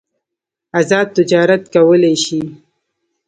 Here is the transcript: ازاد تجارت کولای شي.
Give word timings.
ازاد 0.79 1.07
تجارت 1.17 1.63
کولای 1.73 2.15
شي. 2.23 2.41